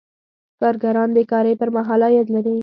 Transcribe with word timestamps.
کارګران 0.59 1.09
بې 1.15 1.23
کارۍ 1.31 1.53
پر 1.59 1.69
مهال 1.75 2.01
عاید 2.05 2.27
لري. 2.35 2.55